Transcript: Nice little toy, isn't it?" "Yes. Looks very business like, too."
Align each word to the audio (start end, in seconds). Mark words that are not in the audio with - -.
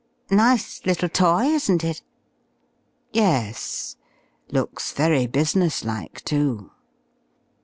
Nice 0.31 0.83
little 0.83 1.09
toy, 1.09 1.43
isn't 1.43 1.83
it?" 1.83 2.01
"Yes. 3.13 3.97
Looks 4.49 4.93
very 4.93 5.27
business 5.27 5.83
like, 5.85 6.23
too." 6.25 6.71